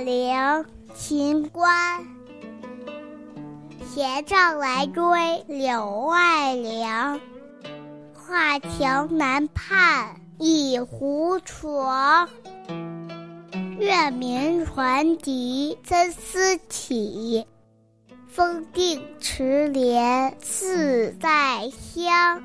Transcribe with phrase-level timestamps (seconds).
[0.00, 0.64] 陵
[0.94, 2.06] 秦观，
[3.88, 7.20] 斜杖来归柳外凉。
[8.14, 12.28] 画桥南畔一胡床，
[13.78, 16.18] 月明船笛参差
[16.68, 17.46] 起。
[18.28, 22.42] 风定池莲自在香。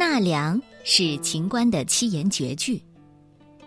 [0.00, 2.82] 纳凉是秦观的七言绝句。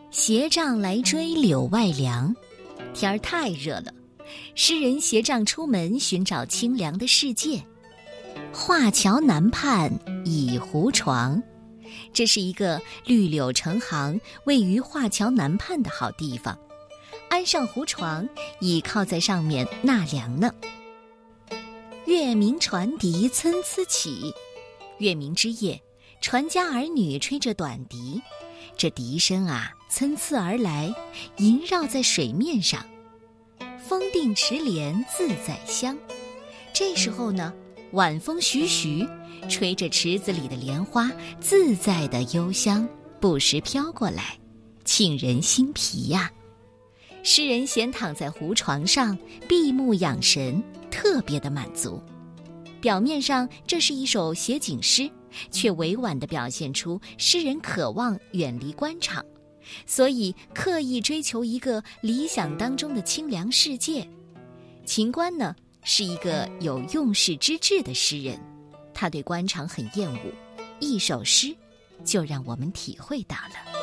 [0.10, 2.36] 斜杖来追柳外凉，
[2.92, 3.94] 天儿太热了，
[4.56, 7.64] 诗人携杖出门寻找清凉的世界。
[8.52, 9.92] 画桥南畔
[10.26, 11.40] 倚胡床，
[12.12, 16.58] 这是一个绿柳成行、位于画桥南畔的好地方。
[17.30, 18.28] 安上胡床，
[18.60, 20.52] 倚靠在上面纳凉呢。
[22.08, 24.34] 月明船笛参差起，
[24.98, 25.80] 月明之夜。
[26.24, 28.22] 船家儿女吹着短笛，
[28.78, 30.90] 这笛声啊参差而来，
[31.36, 32.82] 萦绕在水面上。
[33.78, 35.98] 风定池莲自在香。
[36.72, 37.54] 这时候呢，
[37.92, 39.06] 晚风徐徐，
[39.50, 42.88] 吹着池子里的莲花，自在的幽香
[43.20, 44.40] 不时飘过来，
[44.86, 46.32] 沁人心脾呀。
[47.22, 52.02] 诗人闲躺在湖床上，闭目养神，特别的满足。
[52.80, 55.12] 表面上这是一首写景诗。
[55.52, 59.24] 却委婉地表现出诗人渴望远离官场，
[59.86, 64.08] 所以刻意追求一个理想当中的清凉世界。
[64.86, 68.40] 秦观呢是一个有用世之志的诗人，
[68.94, 70.20] 他对官场很厌恶，
[70.80, 71.56] 一首诗
[72.04, 73.74] 就让我们体会到了。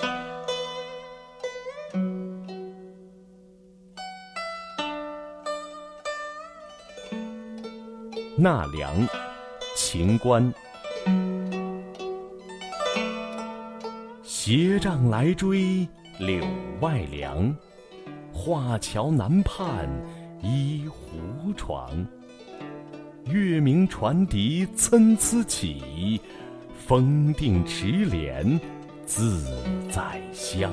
[8.37, 9.07] 纳凉，
[9.77, 10.55] 秦观。
[14.43, 15.87] 斜杖来追
[16.19, 16.43] 柳
[16.81, 17.55] 外凉，
[18.33, 19.87] 画桥南畔
[20.43, 21.91] 依湖床。
[23.27, 26.19] 月明船笛参差起，
[26.75, 28.59] 风定池莲
[29.05, 29.45] 自
[29.91, 30.73] 在香。